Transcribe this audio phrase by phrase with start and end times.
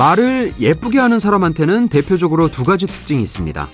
[0.00, 3.68] 말을 예쁘게 하는 사람한테는 대표적으로 두 가지 특징이 있습니다.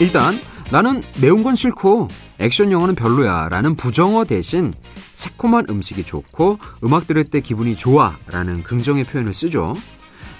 [0.00, 0.34] 일단
[0.70, 2.08] 나는 매운 건 싫고
[2.40, 4.74] 액션 영화는 별로야 라는 부정어 대신
[5.14, 9.74] 새콤한 음식이 좋고 음악 들을 때 기분이 좋아 라는 긍정의 표현을 쓰죠.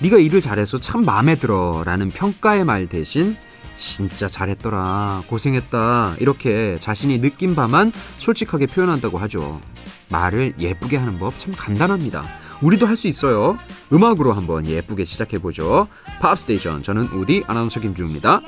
[0.00, 3.38] 네가 일을 잘해서 참 마음에 들어 라는 평가의 말 대신
[3.74, 9.60] 진짜 잘했더라 고생했다 이렇게 자신이 느낀 바만 솔직하게 표현한다고 하죠.
[10.10, 12.22] 말을 예쁘게 하는 법 참 간단합니다.
[12.62, 13.56] 우리도 할 수 있어요.
[13.92, 15.88] 음악으로 한번 예쁘게 시작해보죠.
[16.20, 18.40] 팝스테이션 저는 우디 아나운서 김주우입니다.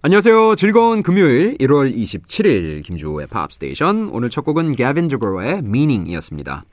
[0.00, 0.54] 안녕하세요.
[0.54, 6.64] 즐거운 금요일 1월 27일 김주우의 팝스테이션 오늘 첫 곡은 개빈 디그로의 Meaning이었습니다.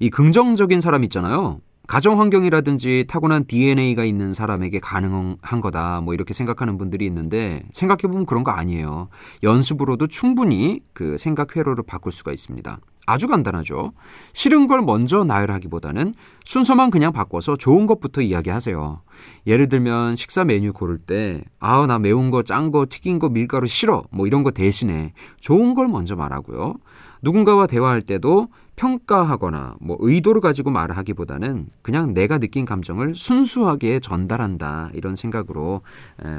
[0.00, 1.60] 이 긍정적인 사람 있잖아요.
[1.90, 6.00] 가정 환경이라든지 타고난 DNA가 있는 사람에게 가능한 거다.
[6.02, 9.08] 뭐 이렇게 생각하는 분들이 있는데 생각해 보면 그런 거 아니에요.
[9.42, 12.78] 연습으로도 충분히 그 생각 회로를 바꿀 수가 있습니다.
[13.06, 13.92] 아주 간단하죠.
[14.32, 19.02] 싫은 걸 먼저 나열하기보다는 순서만 그냥 바꿔서 좋은 것부터 이야기하세요.
[19.48, 23.66] 예를 들면 식사 메뉴 고를 때, 아, 나 매운 거, 짠 거, 튀긴 거, 밀가루
[23.66, 24.04] 싫어.
[24.12, 26.76] 뭐 이런 거 대신에 좋은 걸 먼저 말하고요.
[27.22, 28.48] 누군가와 대화할 때도
[28.80, 35.82] 평가하거나 뭐 의도를 가지고 말을 하기보다는 그냥 내가 느낀 감정을 순수하게 전달한다 이런 생각으로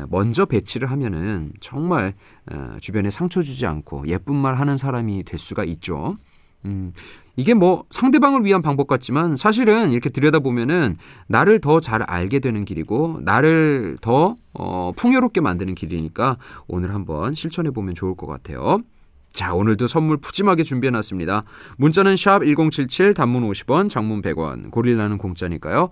[0.10, 2.14] 먼저 배치를 하면은 정말
[2.80, 6.16] 주변에 상처 주지 않고 예쁜 말 하는 사람이 될 수가 있죠.
[6.66, 6.94] 음,
[7.36, 10.96] 이게 뭐 상대방을 위한 방법 같지만 사실은 이렇게 들여다보면은
[11.28, 17.70] 나를 더 잘 알게 되는 길이고 나를 더 어, 풍요롭게 만드는 길이니까 오늘 한번 실천해
[17.72, 18.80] 보면 좋을 것 같아요.
[19.34, 21.44] 자, 오늘도 선물 푸짐하게 준비해 놨습니다.
[21.78, 24.72] 문자는 샵 1077 단문 50원, 장문 100원.
[24.72, 25.90] 고릴라는 공짜니까요.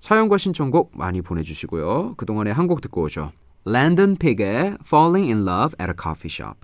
[0.00, 2.14] 사연과 신청곡 많이 보내 주시고요.
[2.16, 3.32] 그동안에 한 곡 듣고 오죠.
[3.64, 6.58] 랜던 픽의 Falling in Love at a Coffee Shop.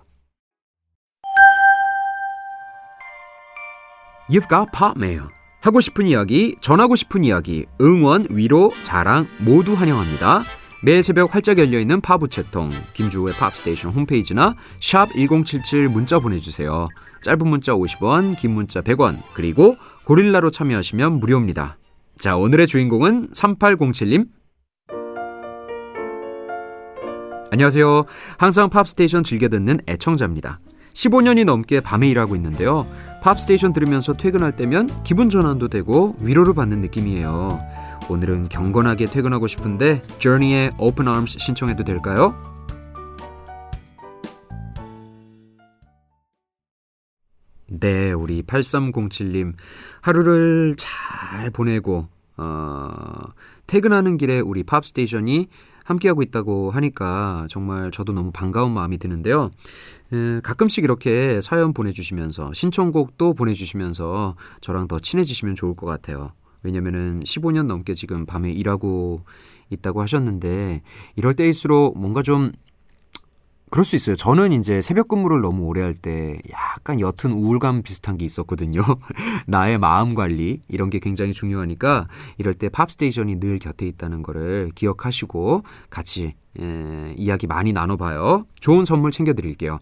[4.31, 5.29] You've got pop mail.
[5.61, 10.43] 하고 싶은 이야기, 전하고 싶은 이야기, 응원, 위로, 자랑 모두 환영합니다.
[10.85, 16.89] 매일 새벽 활짝 열려있는 팝우체통 김주호의 팝스테이션 홈페이지나 샵 1077 문자 보내주세요.
[17.23, 21.79] 짧은 문자 50원, 긴 문자 100원, 그리고 고릴라로 참여하시면 무료입니다.
[22.19, 24.27] 자, 오늘의 주인공은 3807님.
[27.53, 28.05] 안녕하세요.
[28.39, 30.59] 항상 팝스테이션 즐겨 듣는 애청자입니다.
[30.95, 32.89] 15년이 넘게 밤에 일하고 있는데요.
[33.23, 37.61] 팝스테이션 들으면서 퇴근할 때면 기분 전환도 되고 위로를 받는 느낌이에요.
[38.11, 42.35] 오늘은 경건하게 퇴근하고 싶은데 Journey의 Open Arms 신청해도 될까요?
[47.69, 49.55] 네, 우리 8307님
[50.01, 52.91] 하루를 잘 보내고 어,
[53.67, 55.49] 퇴근하는 길에 우리 팝스테이션이
[55.85, 59.51] 함께하고 있다고 하니까 정말 저도 너무 반가운 마음이 드는데요.
[60.13, 66.33] 에, 가끔씩 이렇게 사연 보내주시면서 신청곡도 보내주시면서 저랑 더 친해지시면 좋을 것 같아요.
[66.63, 69.23] 왜냐면은 15년 넘게 지금 밤에 일하고
[69.71, 70.83] 있다고 하셨는데
[71.17, 72.53] 이럴 때일수록 뭔가 좀
[73.71, 74.15] 그럴 수 있어요.
[74.17, 78.83] 저는 이제 새벽 근무를 너무 오래 할 때 약간 옅은 우울감 비슷한 게 있었거든요.
[79.47, 82.07] 나의 마음 관리 이런 게 굉장히 중요하니까
[82.37, 88.45] 이럴 때 팝스테이션이 늘 곁에 있다는 거를 기억하시고 같이 에, 이야기 많이 나눠봐요.
[88.61, 89.79] 좋은 선물 챙겨드릴게요.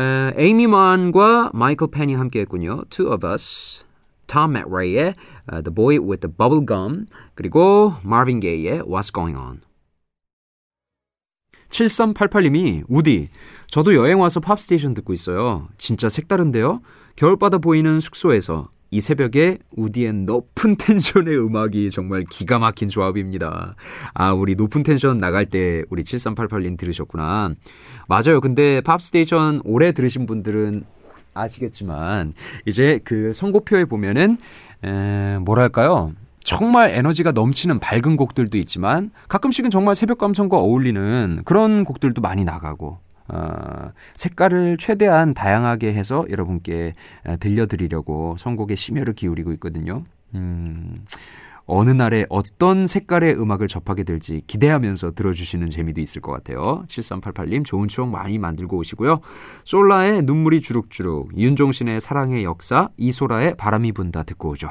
[0.00, 2.82] 에, 에이미 만과 마이클 펜이 함께했군요.
[2.90, 3.84] Two of Us.
[4.28, 5.14] 톰 맥레이의
[5.52, 9.60] uh, The Boy with the Bubble Gum 그리고 마빈 게이의 What's Going On
[11.70, 13.28] 7388님이 우디
[13.66, 15.68] 저도 여행 와서 팝스테이션 듣고 있어요.
[15.76, 16.80] 진짜 색다른데요.
[17.16, 23.74] 겨울바다 보이는 숙소에서 이 새벽에 우디의 높은 텐션의 음악이 정말 기가 막힌 조합입니다.
[24.14, 27.54] 아, 우리 높은 텐션 나갈 때 우리 7388님 들으셨구나.
[28.08, 28.40] 맞아요.
[28.40, 30.84] 근데 팝스테이션 오래 들으신 분들은
[31.34, 32.32] 아시겠지만
[32.66, 34.38] 이제 그 선곡표에 보면은
[34.84, 36.12] 에, 뭐랄까요?
[36.40, 42.98] 정말 에너지가 넘치는 밝은 곡들도 있지만 가끔씩은 정말 새벽 감성과 어울리는 그런 곡들도 많이 나가고
[43.28, 46.94] 어, 색깔을 최대한 다양하게 해서 여러분께
[47.40, 50.04] 들려드리려고 선곡에 심혈을 기울이고 있거든요.
[50.34, 50.96] 음,
[51.68, 56.82] 어느 날에 어떤 색깔의 음악을 접하게 될지 기대하면서 들어주시는 재미도 있을 것 같아요.
[56.88, 59.20] 7388님 좋은 추억 많이 만들고 오시고요.
[59.64, 64.70] 솔라의 눈물이 주룩주룩, 윤종신의 사랑의 역사, 이소라의 바람이 분다 듣고 오죠.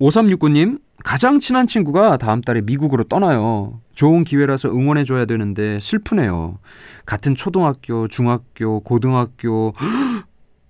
[0.00, 3.80] 5369님, 가장 친한 친구가 다음 달에 미국으로 떠나요.
[3.94, 6.58] 좋은 기회라서 응원해줘야 되는데 슬프네요.
[7.04, 9.72] 같은 초등학교, 중학교, 고등학교,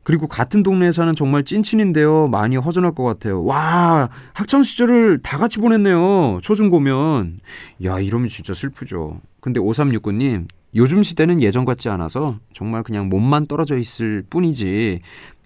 [0.03, 2.29] 그리고 같은 동네에 사는 정말 찐친인데요.
[2.29, 3.45] 많이 허전할 것 같아요.
[3.45, 6.41] 와, 학창 시절을 다 같이 보냈네요.
[6.43, 7.41] 초중고면.
[7.85, 9.21] 야, 이러면 진짜 슬프죠.
[9.41, 15.01] 근데 5369님, 요즘 시대는 예전 같지 않아서 정말 그냥 몸만 떨어져 있을 뿐이지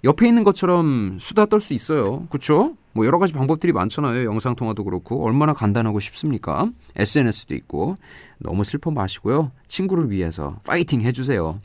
[0.05, 2.27] 옆에 있는 것처럼 수다 떨 수 있어요.
[2.31, 2.77] 그렇죠?
[2.93, 4.25] 뭐 여러 가지 방법들이 많잖아요.
[4.25, 6.71] 영상 통화도 그렇고 얼마나 간단하고 쉽습니까?
[6.95, 7.97] SNS도 있고
[8.39, 9.51] 너무 슬퍼 마시고요.
[9.67, 11.61] 친구를 위해서 파이팅 해주세요.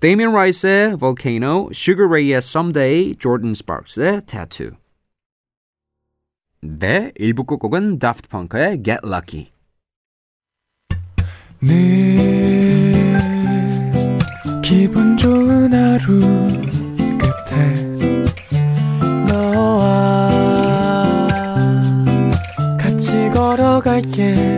[0.00, 4.72] Damien Rice의 Volcano, Sugar Ray의 Someday, Jordan Sparks의 Tattoo.
[6.60, 9.50] 네, 1부 끝곡은 Daft Punk의 Get Lucky.
[11.60, 13.18] 늘
[14.62, 16.20] 기분 좋은 하루
[17.18, 17.72] 끝에
[19.28, 20.30] 너와
[22.76, 24.55] 같이 걸어갈게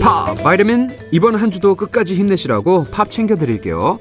[0.00, 3.98] 팝 바이러민 이번 한 주도 끝까지 힘내시라고 팝 챙겨드릴게요.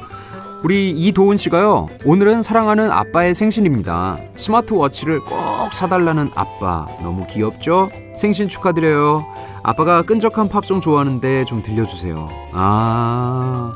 [0.64, 1.88] 우리 이도훈 씨가요.
[2.06, 4.18] 오늘은 사랑하는 아빠의 생신입니다.
[4.36, 7.90] 스마트워치를 꼭 사달라는 아빠 너무 귀엽죠?
[8.16, 9.26] 생신 축하드려요.
[9.64, 12.30] 아빠가 끈적한 팝송 좋아하는데 좀 들려주세요.
[12.54, 13.72] 아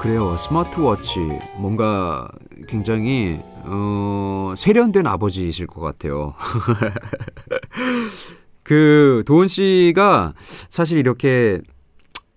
[0.00, 0.34] 그래요.
[0.38, 1.20] 스마트워치
[1.58, 2.26] 뭔가
[2.66, 6.32] 굉장히 어, 세련된 아버지이실 것 같아요.
[8.62, 10.32] 그 도훈 씨가
[10.70, 11.60] 사실 이렇게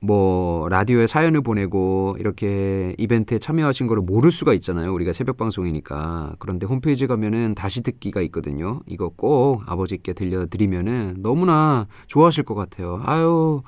[0.01, 4.93] 뭐 라디오에 사연을 보내고 이렇게 이벤트에 참여하신 거를 모를 수가 있잖아요.
[4.93, 6.35] 우리가 새벽 방송이니까.
[6.39, 8.81] 그런데 홈페이지 가면은 다시 듣기가 있거든요.
[8.87, 13.01] 이거 꼭 아버지께 들려드리면은 너무나 좋아하실 것 같아요.
[13.05, 13.61] 아유,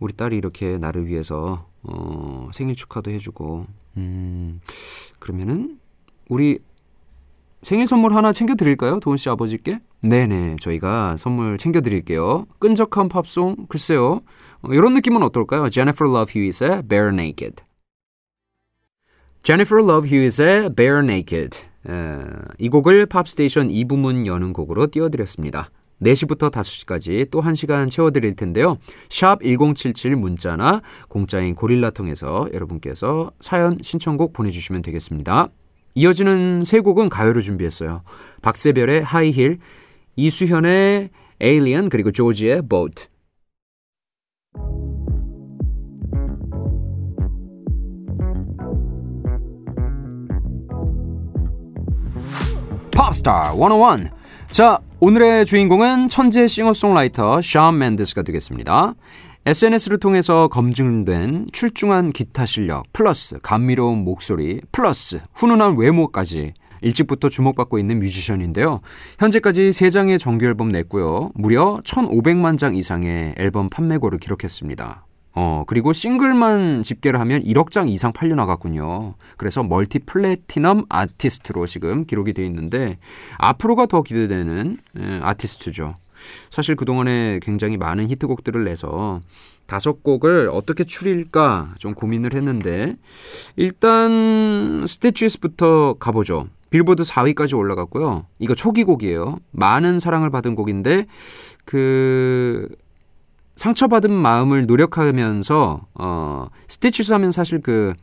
[0.00, 3.64] 우리 딸이 이렇게 나를 위해서 어, 생일 축하도 해주고.
[3.96, 4.60] 음,
[5.18, 5.78] 그러면은
[6.28, 6.58] 우리
[7.62, 9.00] 생일 선물 하나 챙겨드릴까요?
[9.00, 9.80] 도훈 씨 아버지께?
[10.02, 12.46] 네네, 저희가 선물 챙겨드릴게요.
[12.58, 14.20] 끈적한 팝송, 글쎄요.
[14.62, 15.70] 어, 이런 느낌은 어떨까요?
[15.70, 17.62] Jennifer Love Hewitt의 Bare Naked.
[19.42, 21.64] Jennifer Love Hewitt의 Bare Naked.
[21.86, 21.92] 에,
[22.58, 25.70] 이 곡을 팝스테이션 2부문 여는 곡으로 띄워드렸습니다.
[26.04, 28.78] 4시부터 5시까지 또 1시간 채워드릴 텐데요.
[29.08, 35.48] 샵 1077 문자나 공짜인 고릴라 통해서 여러분께서 사연 신청곡 보내주시면 되겠습니다.
[35.94, 38.02] 이어지는 세 곡은 가요로 준비했어요.
[38.42, 39.58] 박세별의 하이힐,
[40.16, 41.10] 이수현의
[41.42, 43.08] Alien 그리고 조지의 Boat.
[52.92, 54.23] 팝스타 101.
[54.54, 58.94] 자, 오늘의 주인공은 천재 싱어송라이터 샤운 맨데스가 되겠습니다.
[59.46, 67.98] SNS를 통해서 검증된 출중한 기타 실력, 플러스 감미로운 목소리, 플러스 훈훈한 외모까지 일찍부터 주목받고 있는
[67.98, 68.80] 뮤지션인데요.
[69.18, 71.32] 현재까지 3장의 정규 앨범 냈고요.
[71.34, 75.04] 무려 1,500만 장 이상의 앨범 판매고를 기록했습니다.
[75.34, 79.14] 어, 그리고 싱글만 집계를 하면 1억 장 이상 팔려나갔군요.
[79.36, 82.98] 그래서 멀티 플래티넘 아티스트로 지금 기록이 되어 있는데
[83.38, 85.96] 앞으로가 더 기대되는 예, 아티스트죠.
[86.50, 89.20] 사실 그동안에 굉장히 많은 히트곡들을 내서
[89.66, 92.94] 다섯 곡을 어떻게 추릴까 좀 고민을 했는데
[93.56, 96.48] 일단 스티치스부터 가보죠.
[96.70, 98.26] 빌보드 4위까지 올라갔고요.
[98.38, 99.36] 이거 초기 곡이에요.
[99.52, 101.06] 많은 사랑을 받은 곡인데
[101.64, 102.68] 그
[103.56, 107.94] 상처받은 마음을 노력하면서 어 스티치스 하면 사실 그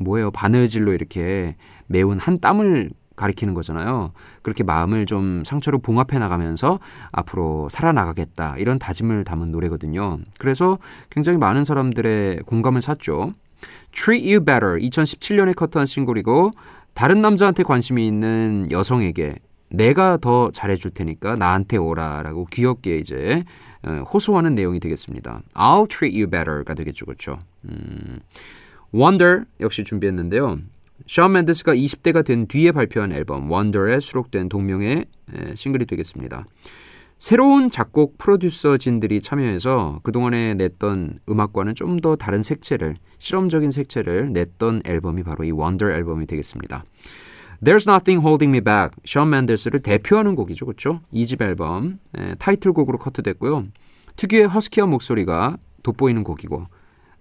[0.00, 4.12] 뭐예요 바느질로 이렇게 매운 한 땀을 가리키는 거잖아요.
[4.42, 6.78] 그렇게 마음을 좀 상처로 봉합해 나가면서
[7.10, 8.54] 앞으로 살아나가겠다.
[8.58, 10.18] 이런 다짐을 담은 노래거든요.
[10.38, 10.78] 그래서
[11.10, 13.34] 굉장히 많은 사람들의 공감을 샀죠.
[13.92, 16.52] Treat You Better 2017년에 커트한 싱글이고
[16.94, 19.36] 다른 남자한테 관심이 있는 여성에게
[19.70, 23.44] 내가 더 잘해줄 테니까 나한테 오라라고 귀엽게 이제
[23.82, 25.42] 어, 호소하는 내용이 되겠습니다.
[25.54, 27.38] I'll treat you better가 되겠죠, 그렇죠?
[27.64, 28.18] 음,
[28.94, 30.58] Wonder 역시 준비했는데요.
[31.06, 35.06] 샤운 맨데스가 20대가 된 뒤에 발표한 앨범 원더에 수록된 동명의
[35.54, 36.44] 싱글이 되겠습니다.
[37.18, 45.24] 새로운 작곡 프로듀서진들이 참여해서 그동안에 냈던 음악과는 좀 더 다른 색채를 실험적인 색채를 냈던 앨범이
[45.24, 46.84] 바로 이 원더 앨범이 되겠습니다.
[47.62, 50.66] There's Nothing Holding Me Back, 션 맨데스를 대표하는 곡이죠.
[50.66, 51.00] 그렇죠?
[51.12, 53.66] 2집 앨범 에, 타이틀곡으로 커트됐고요.
[54.16, 56.66] 특유의 허스키한 목소리가 돋보이는 곡이고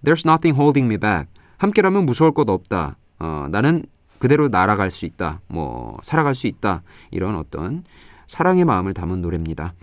[0.06, 1.28] There's Nothing Holding Me Back,
[1.58, 2.98] 함께라면 무서울 것 없다.
[3.20, 3.84] 어, 나는
[4.20, 5.42] 그대로 날아갈 수 있다.
[5.48, 6.84] 뭐 살아갈 수 있다.
[7.12, 7.84] 이런 어떤
[8.28, 9.74] 사랑의 마음을 담은 노래입니다.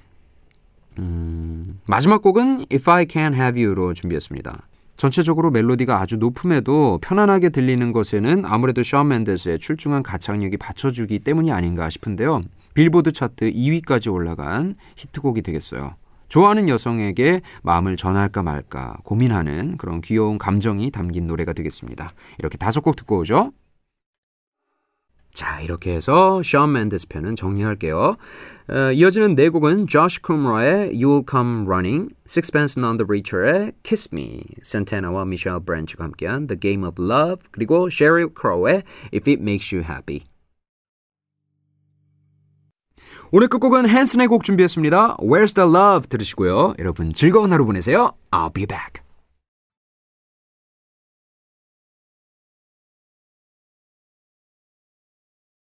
[0.98, 4.68] 음, 마지막 곡은 If I Can Have You로 준비했습니다.
[4.96, 11.90] 전체적으로 멜로디가 아주 높음에도 편안하게 들리는 것에는 아무래도 샤운 맨데스의 출중한 가창력이 받쳐주기 때문이 아닌가
[11.90, 12.42] 싶은데요.
[12.74, 15.94] 빌보드 차트 2위까지 올라간 히트곡이 되겠어요.
[16.28, 22.12] 좋아하는 여성에게 마음을 전할까 말까 고민하는 그런 귀여운 감정이 담긴 노래가 되겠습니다.
[22.38, 23.52] 이렇게 다섯 곡 듣고 오죠.
[25.34, 28.14] 자, 이렇게 해서 션 멘데스 편은 정리할게요.
[28.68, 34.42] 어, 이어지는 네 곡은 조시 쿠머의 You'll Come Running, Sixpence None the Richer의 Kiss Me,
[34.62, 39.84] 산타나와 미셸 브랜치가 함께한 The Game of Love, 그리고 Sheryl Crow의 If It Makes You
[39.84, 40.20] Happy.
[43.32, 45.16] 오늘 끝곡은 핸슨의 곡 준비했습니다.
[45.16, 46.74] Where's the Love 들으시고요.
[46.78, 48.12] 여러분 즐거운 하루 보내세요.
[48.30, 49.03] I'll be back.